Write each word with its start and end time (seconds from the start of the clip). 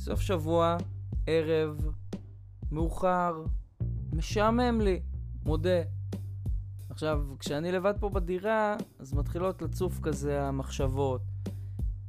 סוף 0.00 0.20
שבוע, 0.20 0.76
ערב, 1.26 1.86
מאוחר, 2.72 3.44
משעמם 4.12 4.80
לי, 4.80 5.00
מודה. 5.44 5.82
עכשיו, 6.90 7.22
כשאני 7.38 7.72
לבד 7.72 7.94
פה 8.00 8.08
בדירה, 8.08 8.76
אז 8.98 9.14
מתחילות 9.14 9.62
לצוף 9.62 10.00
כזה 10.02 10.42
המחשבות. 10.42 11.20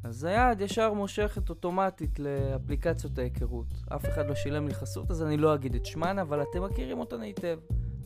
אז 0.04 0.23
היד 0.23 0.61
ישר 0.61 0.93
מושכת 0.93 1.49
אוטומטית 1.49 2.19
לאפליקציות 2.19 3.17
ההיכרות. 3.17 3.73
אף 3.95 4.05
אחד 4.05 4.27
לא 4.27 4.35
שילם 4.35 4.67
לי 4.67 4.73
חסות, 4.73 5.11
אז 5.11 5.23
אני 5.23 5.37
לא 5.37 5.55
אגיד 5.55 5.75
את 5.75 5.85
שמן, 5.85 6.19
אבל 6.19 6.41
אתם 6.41 6.63
מכירים 6.63 6.99
אותן 6.99 7.21
היטב. 7.21 7.59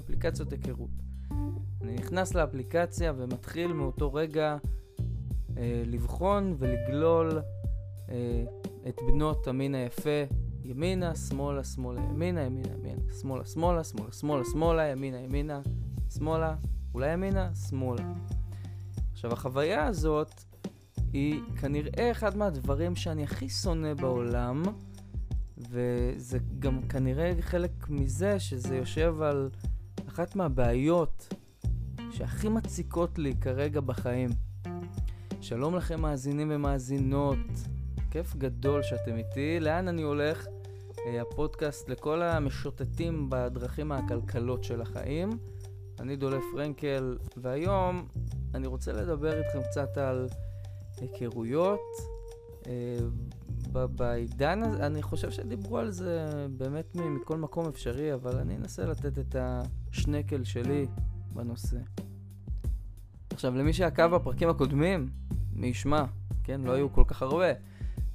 אפליקציות 0.04 0.52
היכרות. 0.52 0.89
אני 1.81 1.95
נכנס 1.95 2.36
לאפליקציה 2.36 3.13
ומתחיל 3.17 3.73
מאותו 3.73 4.13
רגע 4.13 4.57
אה, 5.57 5.83
לבחון 5.86 6.55
ולגלול 6.59 7.42
אה, 8.10 8.43
את 8.88 9.02
בנות 9.07 9.48
המין 9.48 9.75
היפה 9.75 10.24
ימינה, 10.64 11.16
שמאלה, 11.16 11.64
שמאלה, 11.64 12.02
ימינה, 12.02 12.42
ימינה, 12.42 12.70
ימינה, 12.74 13.02
שמאלה, 13.21 13.46
שמאלה, 13.46 13.84
שמאלה, 13.84 14.11
שמאלה, 14.14 14.44
שמאלה, 14.52 14.84
ימינה, 14.84 15.18
ימינה, 15.18 15.61
שמאלה, 16.14 16.56
אולי 16.94 17.14
ימינה, 17.14 17.56
שמאלה. 17.56 18.04
עכשיו, 19.11 19.34
החוויה 19.34 19.88
הזאת 19.88 20.44
היא 21.14 21.42
כנראה 21.61 22.11
אחד 22.11 22.38
מהדברים 22.38 22.96
שאני 22.96 23.24
הכי 23.24 23.50
שונא 23.50 23.94
בעולם, 23.94 24.64
וזה 25.58 26.38
גם 26.60 26.82
כנראה 26.82 27.33
חלק 27.42 27.89
מזה 27.89 28.39
שזה 28.39 28.75
יושב 28.75 29.22
על 29.22 29.50
אחת 30.08 30.36
מהבעיות 30.36 31.33
שהכי 32.11 32.50
מציקות 32.50 33.20
לי 33.20 33.33
כרגע 33.42 33.81
בחיים. 33.81 34.30
שלום 35.42 35.75
לכם 35.75 36.02
מאזינים 36.02 36.47
ומאזינות, 36.52 37.38
כיף 38.16 38.36
גדול 38.36 38.83
שאתם 38.83 39.17
איתי. 39.17 39.59
לאן 39.59 39.88
אני 39.88 40.02
הולך? 40.02 40.47
אה, 41.05 41.21
הפודקאסט 41.21 41.89
לכל 41.89 42.21
המשוטטים 42.21 43.30
בדרכים 43.30 43.91
העקלקלות 43.91 44.63
של 44.63 44.81
החיים. 44.81 45.30
אני 45.99 46.16
דולף 46.16 46.43
פרנקל, 46.53 47.17
והיום 47.38 48.08
אני 48.53 48.67
רוצה 48.67 48.91
לדבר 48.91 49.38
איתכם 49.38 49.59
קצת 49.69 49.97
על 49.97 50.27
היכרויות. 50.97 51.80
אה, 52.67 52.97
בעידן 53.71 54.63
הזה, 54.63 54.86
אני 54.86 55.02
חושב 55.02 55.31
שדיברו 55.31 55.77
על 55.77 55.91
זה 55.91 56.25
באמת 56.58 56.95
מכל 56.95 57.38
מקום 57.38 57.67
אפשרי, 57.67 58.13
אבל 58.13 58.38
אני 58.38 58.55
אנסה 58.55 58.86
לתת 58.86 59.19
את 59.19 59.36
השנקל 59.39 60.43
שלי 60.43 60.86
בנושא. 61.33 61.77
עכשיו, 63.30 63.55
למי 63.55 63.73
שעקב 63.73 64.08
בפרקים 64.08 64.49
הקודמים, 64.49 65.09
מי 65.53 65.67
ישמע, 65.67 66.03
כן? 66.43 66.61
לא 66.61 66.71
היו 66.71 66.93
כל 66.93 67.03
כך 67.08 67.21
הרבה, 67.21 67.47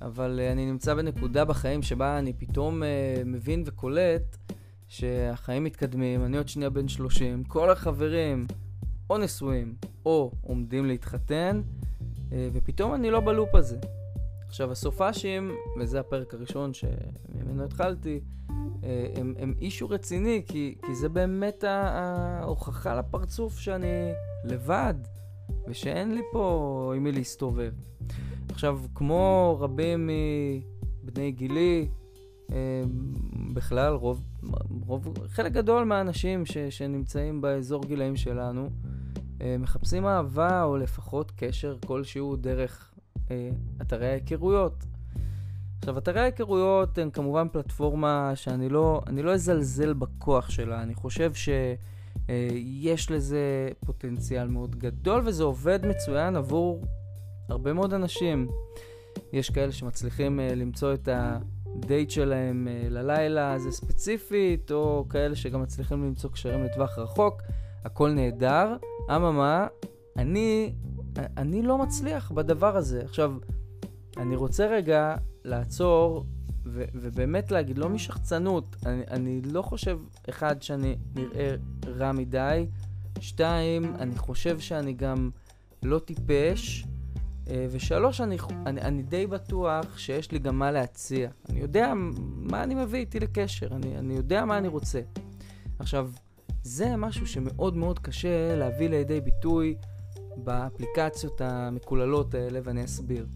אבל 0.03 0.41
uh, 0.41 0.53
אני 0.53 0.67
נמצא 0.67 0.95
בנקודה 0.95 1.45
בחיים 1.45 1.83
שבה 1.83 2.19
אני 2.19 2.33
פתאום 2.33 2.83
uh, 2.83 2.87
מבין 3.25 3.63
וקולט 3.67 4.37
שהחיים 4.89 5.65
מתקדמים, 5.65 6.25
אני 6.25 6.37
עוד 6.37 6.49
שנייה 6.49 6.71
בן 6.71 6.89
30, 6.89 7.45
כל 7.45 7.71
החברים 7.71 8.47
או 9.11 9.19
נשואים 9.19 9.75
או 10.07 10.33
עומדים 10.43 10.87
להתחתן, 10.87 11.63
uh, 12.01 12.33
ופתאום 12.53 12.95
אני 12.95 13.11
לא 13.11 13.21
בלופ 13.21 13.55
הזה. 13.55 13.79
עכשיו, 14.47 14.73
הסופאשים, 14.73 15.51
וזה 15.81 16.01
הפרק 16.01 16.35
הראשון 16.35 16.75
שממנו 16.75 17.65
התחלתי, 17.65 18.21
הם, 19.17 19.35
הם 19.39 19.55
אישו 19.61 19.89
רציני, 19.89 20.43
כי, 20.47 20.75
כי 20.87 20.95
זה 20.95 21.09
באמת 21.09 21.65
ההוכחה 21.65 22.95
לפרצוף 22.95 23.59
שאני 23.59 24.13
לבד, 24.45 24.95
ושאין 25.69 26.15
לי 26.15 26.21
פה 26.33 26.93
עם 26.97 27.05
מי 27.05 27.13
להסתובב. 27.13 27.73
עכשיו, 28.53 28.81
כמו 28.95 29.57
רבים 29.61 30.11
מבני 31.05 31.33
גילי, 31.33 31.89
בכלל, 33.55 33.93
רוב, 33.93 34.21
רוב, 34.87 35.09
חלק 35.29 35.53
גדול 35.53 35.85
מהאנשים 35.85 36.47
ש, 36.47 36.59
שנמצאים 36.59 37.41
באזור 37.41 37.85
גילאים 37.85 38.17
שלנו, 38.17 38.71
מחפשים 39.59 40.07
אהבה 40.07 40.63
או 40.63 40.77
לפחות 40.77 41.33
קשר 41.37 41.77
כלשהו 41.87 42.37
דרך 42.37 42.95
אה, 43.31 43.51
אתרי 43.83 44.09
ההיכרויות. 44.09 44.85
עכשיו, 45.79 45.99
אתרי 45.99 46.21
ההיכרויות 46.21 46.99
הן 46.99 47.11
כמובן 47.11 47.49
פלטפורמה 47.53 48.33
שאני 48.35 48.69
לא, 48.69 49.01
לא 49.23 49.35
אזלזל 49.35 49.93
בכוח 49.93 50.51
שלה. 50.51 50.83
אני 50.83 50.95
חושב 50.95 51.33
שיש 51.35 53.11
לזה 53.11 53.69
פוטנציאל 53.87 54.49
מאוד 54.49 54.77
גדול, 54.77 55.23
וזה 55.27 55.43
עובד 55.45 55.87
מצוין 55.87 56.37
עבור 56.37 56.85
הרבה 57.51 57.73
מאוד 57.73 57.95
אנשים. 57.95 58.49
יש 59.33 59.51
כאלה 59.51 59.73
שמצליחים 59.73 60.41
uh, 60.41 60.55
למצוא 60.55 60.95
את 60.95 61.09
הדייט 61.13 62.11
שלהם 62.11 62.69
uh, 62.69 62.91
ללילה 62.91 63.53
הזה 63.53 63.71
ספציפית, 63.71 64.73
או 64.73 65.07
כאלה 65.11 65.37
שגם 65.37 65.63
מצליחים 65.63 66.05
למצוא 66.05 66.31
קשרים 66.31 66.65
לטווח 66.65 66.99
רחוק. 66.99 67.43
הכל 67.85 68.11
נהדר. 68.11 68.77
אממה, 69.17 69.67
אני, 70.17 70.73
אני 71.37 71.63
לא 71.63 71.79
מצליח 71.79 72.31
בדבר 72.31 72.77
הזה. 72.77 73.03
עכשיו, 73.05 73.35
אני 74.17 74.37
רוצה 74.37 74.67
רגע 74.67 75.15
לעצור 75.45 76.25
ו- 76.67 76.85
ובאמת 76.95 77.51
להגיד, 77.51 77.79
לא 77.79 77.89
משחצנות, 77.89 78.77
אני, 78.87 79.03
אני 79.11 79.41
לא 79.43 79.63
חושב, 79.63 79.99
אחד, 80.29 80.63
שאני 80.63 80.97
נראה 81.15 81.55
רע 81.87 82.13
מדי, 82.13 82.67
שתיים, 83.21 83.95
אני 83.99 84.19
חושב 84.19 84.59
שאני 84.59 84.93
גם 84.93 85.31
לא 85.83 85.99
טיפש, 85.99 86.87
ושלוש, 87.71 88.21
אני, 88.21 88.37
אני, 88.67 88.81
אני 88.81 89.03
די 89.03 89.27
בטוח 89.27 89.99
שיש 89.99 90.33
לי 90.33 90.39
גם 90.39 90.59
מה 90.59 90.71
להציע. 90.71 91.31
אני 91.49 91.61
יודע 91.61 91.93
מה 92.37 92.63
אני 92.63 92.75
מביא 92.75 92.99
איתי 92.99 93.21
לקשר, 93.21 93.67
אני, 93.67 93.99
אני 93.99 94.15
יודע 94.15 94.45
מה 94.45 94.59
אני 94.59 94.69
רוצה. 94.69 95.01
עכשיו, 95.79 96.11
זה 96.63 96.97
משהו 96.97 97.27
שמאוד 97.27 97.77
מאוד 97.77 97.99
קשה 97.99 98.57
להביא 98.57 98.89
לידי 98.89 99.21
ביטוי 99.21 99.75
באפליקציות 100.37 101.41
המקוללות 101.41 102.35
האלה, 102.35 102.61
ואני 102.65 102.85
אסביר. 102.85 103.27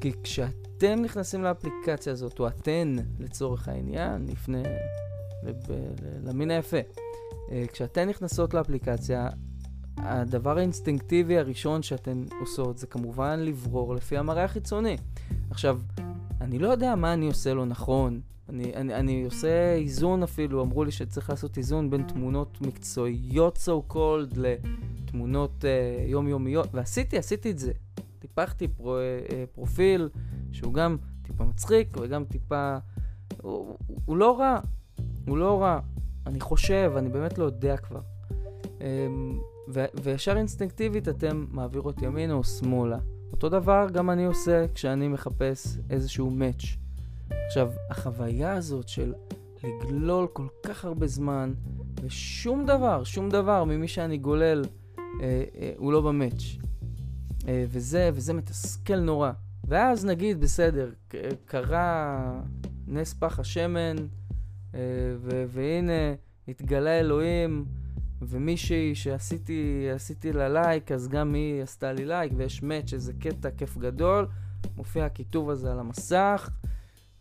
כי 0.00 0.12
כשאתם 0.22 1.02
נכנסים 1.02 1.42
לאפליקציה 1.42 2.12
הזאת, 2.12 2.40
או 2.40 2.48
אתן 2.48 2.96
לצורך 3.18 3.68
העניין, 3.68 4.26
נפנה 4.26 4.62
למין 6.24 6.50
היפה, 6.50 6.76
אה, 7.50 7.64
כשאתן 7.72 8.08
נכנסות 8.08 8.54
לאפליקציה, 8.54 9.28
הדבר 10.02 10.58
האינסטינקטיבי 10.58 11.38
הראשון 11.38 11.82
שאתן 11.82 12.24
עושות 12.40 12.78
זה 12.78 12.86
כמובן 12.86 13.40
לברור 13.40 13.94
לפי 13.94 14.18
המראה 14.18 14.44
החיצוני. 14.44 14.96
עכשיו, 15.50 15.80
אני 16.40 16.58
לא 16.58 16.68
יודע 16.68 16.94
מה 16.94 17.12
אני 17.12 17.26
עושה 17.26 17.54
לא 17.54 17.66
נכון. 17.66 18.20
אני, 18.48 18.74
אני, 18.74 18.94
אני 18.94 19.24
עושה 19.24 19.72
איזון 19.74 20.22
אפילו, 20.22 20.62
אמרו 20.62 20.84
לי 20.84 20.90
שצריך 20.90 21.30
לעשות 21.30 21.58
איזון 21.58 21.90
בין 21.90 22.02
תמונות 22.02 22.60
מקצועיות 22.60 23.58
so 23.66 23.92
called 23.92 24.36
לתמונות 24.36 25.64
uh, 25.64 26.10
יומיומיות, 26.10 26.68
ועשיתי, 26.74 27.18
עשיתי 27.18 27.50
את 27.50 27.58
זה. 27.58 27.72
טיפחתי 28.18 28.68
פרו, 28.68 28.96
uh, 28.96 29.32
פרופיל 29.54 30.08
שהוא 30.52 30.74
גם 30.74 30.96
טיפה 31.22 31.44
מצחיק 31.44 31.96
וגם 32.00 32.24
טיפה... 32.24 32.76
הוא, 33.42 33.78
הוא 34.04 34.16
לא 34.16 34.38
רע, 34.38 34.60
הוא 35.28 35.38
לא 35.38 35.62
רע. 35.62 35.80
אני 36.26 36.40
חושב, 36.40 36.92
אני 36.96 37.08
באמת 37.08 37.38
לא 37.38 37.44
יודע 37.44 37.76
כבר. 37.76 38.00
Um, 38.78 38.82
ו- 39.68 39.84
וישר 40.02 40.36
אינסטינקטיבית 40.36 41.08
אתם 41.08 41.46
מעבירות 41.50 42.02
ימינה 42.02 42.34
או 42.34 42.44
שמאלה. 42.44 42.98
אותו 43.32 43.48
דבר 43.48 43.86
גם 43.92 44.10
אני 44.10 44.24
עושה 44.24 44.66
כשאני 44.74 45.08
מחפש 45.08 45.78
איזשהו 45.90 46.30
מאץ'. 46.30 46.64
עכשיו, 47.46 47.70
החוויה 47.90 48.52
הזאת 48.52 48.88
של 48.88 49.14
לגלול 49.64 50.26
כל 50.32 50.46
כך 50.62 50.84
הרבה 50.84 51.06
זמן, 51.06 51.52
ושום 52.02 52.66
דבר, 52.66 53.04
שום 53.04 53.28
דבר 53.28 53.64
ממי 53.64 53.88
שאני 53.88 54.18
גולל 54.18 54.64
אה, 54.98 55.44
אה, 55.58 55.72
הוא 55.76 55.92
לא 55.92 56.00
במאץ'. 56.00 56.42
אה, 57.48 57.64
וזה, 57.68 58.10
וזה 58.14 58.34
מתסכל 58.34 59.00
נורא. 59.00 59.30
ואז 59.64 60.04
נגיד, 60.04 60.40
בסדר, 60.40 60.90
קרה 61.44 62.40
נס 62.86 63.14
פח 63.14 63.38
השמן, 63.38 63.96
אה, 64.74 64.80
והנה 65.48 66.14
התגלה 66.48 67.00
אלוהים, 67.00 67.64
ומישהי 68.22 68.94
שעשיתי 68.94 70.32
לה 70.34 70.48
לייק, 70.48 70.92
אז 70.92 71.08
גם 71.08 71.34
היא 71.34 71.62
עשתה 71.62 71.92
לי 71.92 72.04
לייק, 72.04 72.32
ויש 72.36 72.62
מאץ', 72.62 72.92
איזה 72.92 73.12
קטע 73.12 73.50
כיף 73.50 73.76
גדול, 73.76 74.26
מופיע 74.76 75.04
הכיתוב 75.04 75.50
הזה 75.50 75.72
על 75.72 75.78
המסך, 75.78 76.50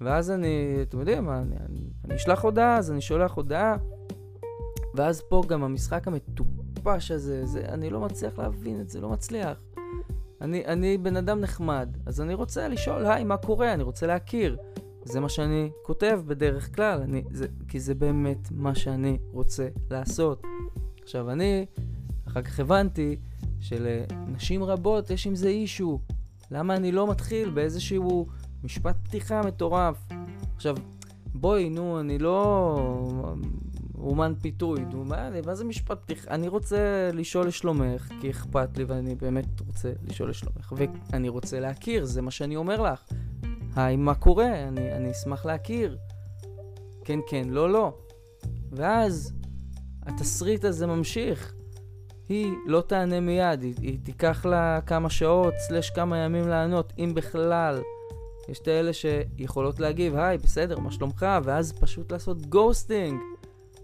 ואז 0.02 0.32
אני, 0.32 0.80
אתם 0.82 1.00
יודעים 1.00 1.26
מה, 1.26 1.40
אני, 1.40 1.56
אני, 1.70 1.80
אני 2.06 2.16
אשלח 2.16 2.44
הודעה, 2.44 2.78
אז 2.78 2.92
אני 2.92 3.02
שולח 3.02 3.34
הודעה, 3.34 3.78
ואז 4.96 5.22
פה 5.30 5.42
גם 5.48 5.64
המשחק 5.64 6.08
המטופש 6.08 7.12
הזה, 7.12 7.46
זה, 7.46 7.66
אני 7.68 7.90
לא 7.90 8.00
מצליח 8.00 8.40
להבין 8.40 8.82
את 8.82 8.90
זה, 8.90 9.02
לא 9.02 9.10
מצליח. 9.10 9.58
אני, 10.42 10.66
אני 10.66 10.98
בן 10.98 11.16
אדם 11.16 11.40
נחמד, 11.40 11.98
אז 12.06 12.22
אני 12.22 12.34
רוצה 12.34 12.68
לשאול, 12.68 13.06
היי, 13.06 13.24
מה 13.24 13.38
קורה? 13.38 13.74
אני 13.74 13.84
רוצה 13.84 14.08
להכיר. 14.08 14.58
זה 15.04 15.20
מה 15.20 15.30
שאני 15.30 15.70
כותב 15.82 16.22
בדרך 16.26 16.76
כלל, 16.76 17.02
אני, 17.02 17.24
זה, 17.32 17.48
כי 17.68 17.80
זה 17.80 17.96
באמת 17.96 18.52
מה 18.52 18.76
שאני 18.76 19.18
רוצה 19.32 19.68
לעשות. 19.92 20.44
עכשיו, 21.08 21.32
אני 21.32 21.66
אחר 22.28 22.42
כך 22.42 22.60
הבנתי 22.60 23.16
שלנשים 23.60 24.64
רבות 24.64 25.10
יש 25.10 25.28
עם 25.28 25.36
זה 25.36 25.48
אישו. 25.48 26.00
למה 26.52 26.76
אני 26.76 26.92
לא 26.92 27.10
מתחיל 27.10 27.50
באיזשהו 27.50 28.28
משפט 28.64 28.96
פתיחה 29.04 29.42
מטורף. 29.42 29.98
עכשיו, 30.56 30.76
בואי, 31.34 31.70
נו, 31.70 32.00
אני 32.00 32.18
לא 32.18 32.78
אומן 33.98 34.34
פיתוי, 34.42 34.86
נו, 34.86 35.06
מה, 35.06 35.30
מה 35.46 35.56
זה 35.56 35.66
משפט 35.66 36.02
פתיחה? 36.02 36.32
אני 36.32 36.48
רוצה 36.48 37.10
לשאול 37.14 37.48
לשלומך, 37.48 38.10
כי 38.22 38.30
אכפת 38.30 38.78
לי 38.78 38.84
ואני 38.84 39.16
באמת 39.16 39.62
רוצה 39.68 39.92
לשאול 40.08 40.30
לשלומך, 40.30 40.74
ואני 41.12 41.30
רוצה 41.30 41.60
להכיר, 41.60 42.06
זה 42.06 42.22
מה 42.22 42.32
שאני 42.32 42.56
אומר 42.56 42.82
לך. 42.82 43.04
היי, 43.76 43.96
מה 43.96 44.16
קורה? 44.16 44.68
אני, 44.68 44.94
אני 44.94 45.12
אשמח 45.12 45.46
להכיר. 45.46 45.98
כן, 47.04 47.20
כן, 47.28 47.48
לא, 47.50 47.70
לא. 47.72 47.98
ואז 48.72 49.34
התסריט 50.08 50.66
הזה 50.66 50.88
ממשיך. 50.88 51.54
היא 52.30 52.54
לא 52.66 52.82
תענה 52.82 53.20
מיד, 53.20 53.62
היא, 53.62 53.74
היא 53.82 54.00
תיקח 54.04 54.46
לה 54.46 54.82
כמה 54.82 55.10
שעות, 55.10 55.54
slash 55.68 55.90
כמה 55.90 56.18
ימים 56.18 56.48
לענות, 56.48 56.94
אם 56.98 57.12
בכלל. 57.16 57.82
יש 58.50 58.60
את 58.60 58.68
האלה 58.68 58.92
שיכולות 58.94 59.80
להגיב, 59.80 60.16
היי, 60.16 60.38
בסדר, 60.38 60.80
מה 60.80 60.92
שלומך? 60.92 61.26
ואז 61.44 61.74
פשוט 61.74 62.12
לעשות 62.12 62.46
ghosting. 62.46 63.20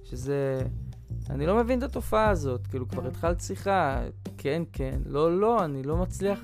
שזה... 0.04 0.62
אני 1.30 1.46
לא 1.46 1.58
מבין 1.58 1.80
את 1.80 1.84
התופעה 1.84 2.30
הזאת, 2.30 2.68
כאילו 2.68 2.88
כבר 2.88 3.08
התחלת 3.08 3.42
שיחה, 3.42 4.04
כן, 4.38 4.64
כן, 4.74 5.00
לא, 5.06 5.40
לא, 5.40 5.66
אני 5.66 5.84
לא 5.84 5.98
מצליח 5.98 6.40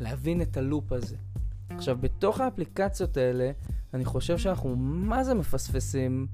להבין 0.00 0.42
את 0.42 0.56
הלופ 0.56 0.92
הזה. 0.92 1.16
עכשיו, 1.70 1.98
בתוך 2.00 2.40
האפליקציות 2.40 3.16
האלה, 3.16 3.50
אני 3.94 4.04
חושב 4.04 4.38
שאנחנו 4.38 4.76
מה 4.76 5.24
זה 5.24 5.34
מפספסים, 5.34 6.26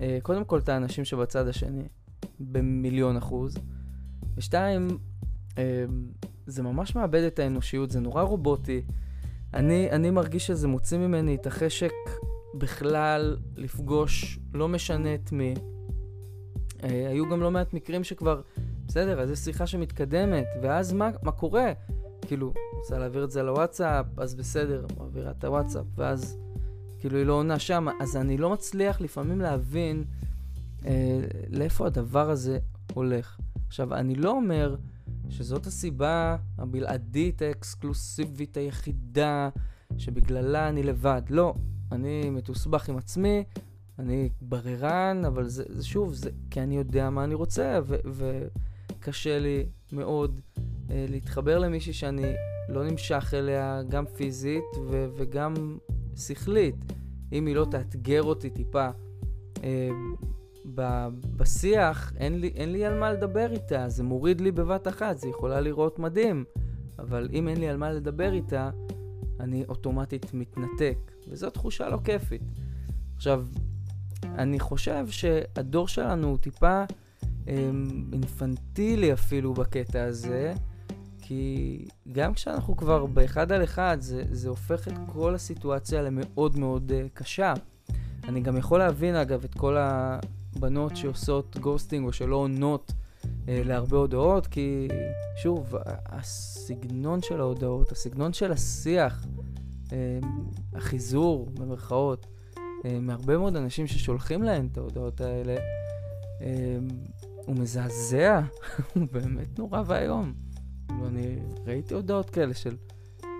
אה, 0.00 0.18
קודם 0.22 0.44
כל 0.44 0.58
את 0.58 0.68
האנשים 0.68 1.04
שבצד 1.04 1.48
השני, 1.48 1.88
במיליון 2.40 3.16
אחוז, 3.16 3.56
ושתיים, 4.36 4.88
אה, 5.58 5.84
זה 6.46 6.62
ממש 6.62 6.96
מאבד 6.96 7.22
את 7.22 7.38
האנושיות, 7.38 7.90
זה 7.90 8.00
נורא 8.00 8.22
רובוטי. 8.22 8.82
אני, 9.54 9.90
אני 9.90 10.10
מרגיש 10.10 10.46
שזה 10.46 10.68
מוציא 10.68 10.98
ממני 10.98 11.34
את 11.34 11.46
החשק 11.46 11.92
בכלל 12.54 13.36
לפגוש, 13.56 14.38
לא 14.54 14.68
משנה 14.68 15.14
את 15.14 15.32
מי. 15.32 15.54
אה, 16.82 17.08
היו 17.08 17.28
גם 17.30 17.40
לא 17.40 17.50
מעט 17.50 17.74
מקרים 17.74 18.04
שכבר, 18.04 18.40
בסדר, 18.86 19.20
אז 19.20 19.30
יש 19.30 19.38
שיחה 19.38 19.66
שמתקדמת, 19.66 20.46
ואז 20.62 20.92
מה, 20.92 21.10
מה 21.22 21.32
קורה? 21.32 21.72
כאילו, 22.26 22.52
רוצה 22.74 22.98
להעביר 22.98 23.24
את 23.24 23.30
זה 23.30 23.42
לוואטסאפ, 23.42 24.06
אז 24.16 24.34
בסדר, 24.34 24.86
מעבירה 24.98 25.30
את 25.30 25.44
הוואטסאפ, 25.44 25.84
ואז 25.96 26.38
כאילו 27.00 27.18
היא 27.18 27.26
לא 27.26 27.32
עונה 27.32 27.58
שם, 27.58 27.86
אז 28.00 28.16
אני 28.16 28.36
לא 28.36 28.50
מצליח 28.50 29.00
לפעמים 29.00 29.40
להבין 29.40 30.04
אה, 30.86 31.20
לאיפה 31.48 31.86
הדבר 31.86 32.30
הזה 32.30 32.58
הולך. 32.94 33.38
עכשיו, 33.66 33.94
אני 33.94 34.14
לא 34.14 34.30
אומר 34.30 34.76
שזאת 35.28 35.66
הסיבה 35.66 36.36
הבלעדית, 36.58 37.42
האקסקלוסיבית 37.42 38.56
היחידה, 38.56 39.48
שבגללה 39.98 40.68
אני 40.68 40.82
לבד. 40.82 41.22
לא, 41.30 41.54
אני 41.92 42.30
מתוסבך 42.30 42.88
עם 42.88 42.96
עצמי, 42.96 43.44
אני 43.98 44.28
בררן, 44.40 45.22
אבל 45.26 45.48
זה, 45.48 45.64
זה 45.68 45.84
שוב, 45.84 46.14
זה 46.14 46.30
כי 46.50 46.60
אני 46.60 46.76
יודע 46.76 47.10
מה 47.10 47.24
אני 47.24 47.34
רוצה, 47.34 47.80
ו, 47.84 47.96
וקשה 48.12 49.38
לי 49.38 49.66
מאוד 49.92 50.40
אה, 50.90 51.06
להתחבר 51.08 51.58
למישהי 51.58 51.92
שאני 51.92 52.32
לא 52.68 52.84
נמשך 52.84 53.34
אליה 53.36 53.82
גם 53.88 54.06
פיזית 54.06 54.64
ו, 54.90 55.06
וגם 55.16 55.78
שכלית. 56.16 56.74
אם 57.32 57.46
היא 57.46 57.54
לא 57.54 57.66
תאתגר 57.70 58.22
אותי 58.22 58.50
טיפה 58.50 58.88
אה, 59.64 59.88
בשיח, 61.36 62.12
אין 62.16 62.40
לי, 62.40 62.52
אין 62.54 62.72
לי 62.72 62.86
על 62.86 62.98
מה 62.98 63.12
לדבר 63.12 63.52
איתה, 63.52 63.88
זה 63.88 64.02
מוריד 64.02 64.40
לי 64.40 64.50
בבת 64.50 64.88
אחת, 64.88 65.18
זה 65.18 65.28
יכולה 65.28 65.60
לראות 65.60 65.98
מדהים, 65.98 66.44
אבל 66.98 67.28
אם 67.32 67.48
אין 67.48 67.56
לי 67.56 67.68
על 67.68 67.76
מה 67.76 67.92
לדבר 67.92 68.32
איתה, 68.32 68.70
אני 69.40 69.64
אוטומטית 69.68 70.34
מתנתק, 70.34 70.98
וזו 71.28 71.50
תחושה 71.50 71.88
לא 71.88 71.98
כיפית. 72.04 72.42
עכשיו, 73.16 73.46
אני 74.24 74.60
חושב 74.60 75.06
שהדור 75.10 75.88
שלנו 75.88 76.28
הוא 76.28 76.38
טיפה 76.38 76.84
אה, 77.48 77.70
אינפנטילי 78.12 79.12
אפילו 79.12 79.54
בקטע 79.54 80.04
הזה, 80.04 80.54
כי 81.30 81.84
גם 82.12 82.34
כשאנחנו 82.34 82.76
כבר 82.76 83.06
באחד 83.06 83.52
על 83.52 83.64
אחד, 83.64 83.96
זה, 84.00 84.24
זה 84.30 84.48
הופך 84.48 84.88
את 84.88 84.94
כל 85.06 85.34
הסיטואציה 85.34 86.02
למאוד 86.02 86.58
מאוד 86.58 86.92
uh, 86.92 87.08
קשה. 87.14 87.54
אני 88.28 88.40
גם 88.40 88.56
יכול 88.56 88.78
להבין, 88.78 89.14
אגב, 89.14 89.44
את 89.44 89.54
כל 89.54 89.76
הבנות 90.56 90.96
שעושות 90.96 91.56
גוסטינג 91.58 92.06
או 92.06 92.12
שלא 92.12 92.36
עונות 92.36 92.92
uh, 92.92 93.26
להרבה 93.48 93.96
הודעות, 93.96 94.46
כי 94.46 94.88
שוב, 95.42 95.74
הסגנון 96.06 97.22
של 97.22 97.40
ההודעות, 97.40 97.92
הסגנון 97.92 98.32
של 98.32 98.52
השיח, 98.52 99.24
uh, 99.86 99.90
החיזור, 100.72 101.50
במרכאות, 101.54 102.26
uh, 102.56 102.58
מהרבה 103.00 103.38
מאוד 103.38 103.56
אנשים 103.56 103.86
ששולחים 103.86 104.42
להם 104.42 104.68
את 104.72 104.78
ההודעות 104.78 105.20
האלה, 105.20 105.56
uh, 106.38 106.42
הוא 107.46 107.56
מזעזע, 107.56 108.40
הוא 108.94 109.06
באמת 109.12 109.58
נורא 109.58 109.82
ואיום. 109.86 110.32
ואני 111.02 111.38
ראיתי 111.66 111.94
הודעות 111.94 112.30
כאלה 112.30 112.54
של 112.54 112.76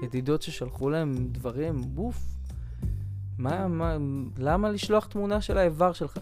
ידידות 0.03 0.43
ששלחו 0.43 0.91
להם 0.91 1.15
דברים, 1.33 1.81
בוף. 1.95 2.27
מה, 3.39 3.69
מה, 3.69 3.97
למה 4.39 4.71
לשלוח 4.71 5.07
תמונה 5.07 5.41
של 5.41 5.59
האיבר 5.59 5.93
שלך? 5.93 6.19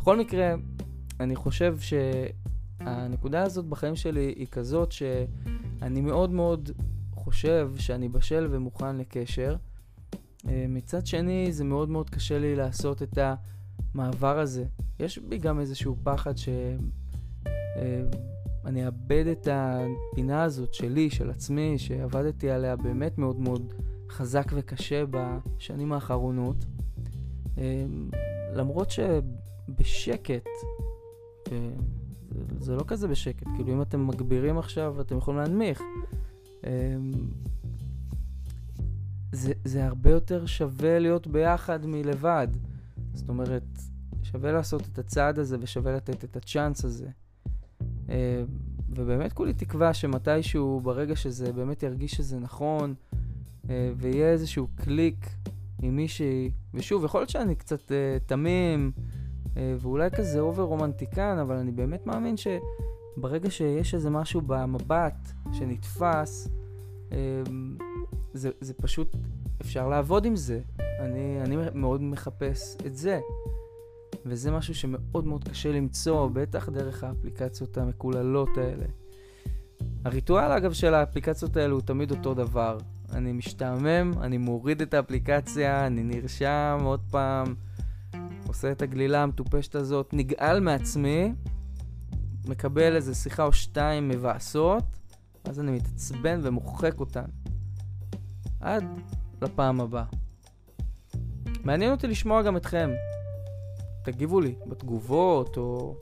בכל 0.00 0.16
מקרה, 0.16 0.54
אני 1.20 1.36
חושב 1.36 1.76
שהנקודה 1.78 3.42
הזאת 3.42 3.66
בחיים 3.66 3.96
שלי 3.96 4.34
היא 4.36 4.46
כזאת 4.46 4.92
שאני 4.92 6.00
מאוד 6.00 6.30
מאוד 6.30 6.70
חושב 7.14 7.70
שאני 7.76 8.08
בשל 8.08 8.48
ומוכן 8.50 8.96
לקשר. 8.96 9.56
אה, 10.48 10.64
מצד 10.68 11.06
שני, 11.06 11.52
זה 11.52 11.64
מאוד 11.64 11.88
מאוד 11.88 12.10
קשה 12.10 12.38
לי 12.38 12.56
לעשות 12.56 13.02
את 13.02 13.18
המעבר 13.94 14.38
הזה. 14.38 14.64
יש 15.00 15.18
בי 15.18 15.38
גם 15.38 15.60
איזשהו 15.60 15.96
פחד 16.02 16.36
ש... 16.36 16.48
אה, 17.76 18.02
אאבד 18.86 19.26
את 19.26 19.48
הפינה 19.50 20.42
הזאת 20.42 20.74
שלי, 20.74 21.10
של 21.10 21.30
עצמי, 21.30 21.78
שעבדתי 21.78 22.50
עליה 22.50 22.76
באמת 22.76 23.18
מאוד 23.18 23.40
מאוד 23.40 23.72
חזק 24.10 24.46
וקשה 24.52 25.04
בשנים 25.10 25.92
האחרונות. 25.92 26.64
אמ, 27.58 28.10
למרות 28.54 28.90
שבשקט, 29.70 30.48
זה 32.60 32.76
לא 32.76 32.84
כזה 32.86 33.08
בשקט, 33.08 33.46
כאילו 33.56 33.72
אם 33.72 33.82
אתם 33.82 34.06
מגבירים 34.06 34.58
עכשיו 34.58 35.00
אתם 35.00 35.18
יכולים 35.18 35.40
להנמיך. 35.40 35.82
אמ, 36.64 36.70
זה, 39.32 39.52
זה 39.64 39.86
הרבה 39.86 40.10
יותר 40.10 40.46
שווה 40.46 40.98
להיות 40.98 41.26
ביחד 41.26 41.86
מלבד. 41.86 42.48
זאת 43.14 43.28
אומרת, 43.28 43.62
שווה 44.22 44.52
לעשות 44.52 44.82
את 44.92 44.98
הצעד 44.98 45.38
הזה 45.38 45.56
ושווה 45.60 45.92
לתת 45.96 46.24
את 46.24 46.36
הצ'אנס 46.36 46.84
הזה. 46.84 47.08
אה, 48.08 48.42
ובאמת 48.88 49.32
כולי 49.32 49.52
תקווה 49.52 49.94
שמתישהו, 49.94 50.80
ברגע 50.80 51.16
שזה 51.16 51.52
באמת 51.52 51.82
ירגיש 51.82 52.12
שזה 52.12 52.38
נכון, 52.38 52.94
אה, 53.70 53.92
ויהיה 53.96 54.32
איזשהו 54.32 54.68
קליק 54.74 55.26
עם 55.82 55.96
מישהי, 55.96 56.50
ושוב, 56.74 57.04
יכול 57.04 57.20
להיות 57.20 57.30
שאני 57.30 57.54
קצת 57.54 57.92
אה, 57.92 58.18
תמים, 58.26 58.92
ואולי 59.56 60.10
כזה 60.10 60.40
over 60.40 60.62
רומנטיקן, 60.62 61.38
אבל 61.38 61.56
אני 61.56 61.70
באמת 61.70 62.06
מאמין 62.06 62.34
שברגע 62.36 63.50
שיש 63.50 63.94
איזה 63.94 64.10
משהו 64.10 64.40
במבט 64.46 65.32
שנתפס, 65.52 66.48
זה, 68.32 68.50
זה 68.60 68.74
פשוט, 68.74 69.16
אפשר 69.60 69.88
לעבוד 69.88 70.24
עם 70.24 70.36
זה. 70.36 70.60
אני, 71.00 71.40
אני 71.40 71.56
מאוד 71.74 72.02
מחפש 72.02 72.76
את 72.86 72.96
זה. 72.96 73.20
וזה 74.26 74.50
משהו 74.50 74.74
שמאוד 74.74 75.26
מאוד 75.26 75.48
קשה 75.48 75.72
למצוא, 75.72 76.28
בטח 76.32 76.68
דרך 76.68 77.04
האפליקציות 77.04 77.78
המקוללות 77.78 78.48
האלה. 78.56 78.86
הריטואל 80.04 80.52
אגב 80.52 80.72
של 80.72 80.94
האפליקציות 80.94 81.56
האלו 81.56 81.76
הוא 81.76 81.82
תמיד 81.82 82.10
אותו 82.10 82.34
דבר. 82.34 82.78
אני 83.12 83.32
משתעמם, 83.32 84.12
אני 84.20 84.38
מוריד 84.38 84.82
את 84.82 84.94
האפליקציה, 84.94 85.86
אני 85.86 86.02
נרשם 86.02 86.78
עוד 86.84 87.00
פעם, 87.10 87.54
עושה 88.50 88.72
את 88.72 88.82
הגלילה 88.82 89.22
המטופשת 89.22 89.74
הזאת, 89.74 90.10
נגעל 90.12 90.60
מעצמי, 90.60 91.32
מקבל 92.48 92.96
איזה 92.96 93.14
שיחה 93.14 93.44
או 93.44 93.52
שתיים 93.52 94.08
מבאסות, 94.08 94.84
אז 95.44 95.60
אני 95.60 95.70
מתעצבן 95.70 96.40
ומוחק 96.42 97.00
אותן. 97.00 97.24
עד 98.60 98.84
לפעם 99.42 99.80
הבאה. 99.80 100.04
מעניין 101.64 101.92
אותי 101.92 102.06
לשמוע 102.06 102.42
גם 102.42 102.56
אתכם. 102.56 102.90
תגיבו 104.04 104.40
לי 104.40 104.54
בתגובות, 104.66 105.56
או 105.56 105.96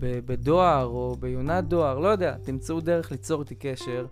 בדואר, 0.00 0.84
או 0.84 1.16
ביונת 1.20 1.64
דואר, 1.64 1.98
לא 1.98 2.08
יודע, 2.08 2.36
תמצאו 2.42 2.80
דרך 2.80 3.10
ליצור 3.10 3.40
איתי 3.40 3.54
קשר. 3.54 4.06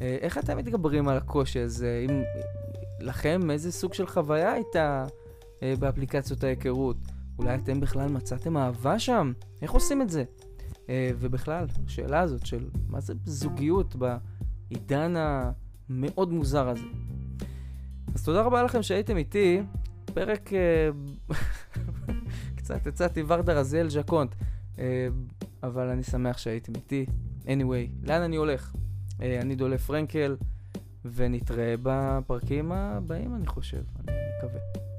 אה, 0.00 0.16
איך 0.20 0.38
אתם 0.38 0.56
מתגברים 0.56 1.08
על 1.08 1.16
הקושי 1.16 1.60
הזה? 1.60 2.06
אם 2.08 2.22
לכם 3.00 3.50
איזה 3.50 3.72
סוג 3.72 3.94
של 3.94 4.06
חוויה 4.06 4.52
הייתה 4.52 5.06
אה, 5.62 5.74
באפליקציות 5.78 6.44
ההיכרות? 6.44 6.96
אולי 7.38 7.54
אתם 7.54 7.80
בכלל 7.80 8.08
מצאתם 8.08 8.56
אהבה 8.56 8.98
שם? 8.98 9.32
איך 9.62 9.72
עושים 9.72 10.02
את 10.02 10.10
זה? 10.10 10.24
אה, 10.88 11.10
ובכלל, 11.18 11.66
השאלה 11.86 12.20
הזאת 12.20 12.46
של 12.46 12.68
מה 12.88 13.00
זה 13.00 13.14
זוגיות 13.24 13.96
בעידן 13.96 15.14
המאוד 15.16 16.32
מוזר 16.32 16.68
הזה. 16.68 16.86
אז 18.14 18.24
תודה 18.24 18.42
רבה 18.42 18.62
לכם 18.62 18.82
שהייתם 18.82 19.16
איתי. 19.16 19.62
פרק... 20.14 20.50
אה, 20.52 20.90
קצת 22.56 22.86
הצעתי 22.86 23.22
ורדה 23.26 23.52
רזיאל 23.52 23.90
ז'קונט, 23.90 24.34
אה, 24.78 25.08
אבל 25.62 25.88
אני 25.88 26.02
שמח 26.02 26.38
שהייתם 26.38 26.72
איתי. 26.74 27.06
anyway, 27.44 28.06
לאן 28.06 28.22
אני 28.22 28.36
הולך? 28.36 28.72
אה, 29.22 29.40
אני 29.40 29.54
דולה 29.54 29.78
פרנקל, 29.78 30.36
ונתראה 31.04 31.74
בפרקים 31.82 32.72
הבאים, 32.72 33.34
אני 33.34 33.46
חושב, 33.46 33.82
אני 33.98 34.16
מקווה. 34.38 34.91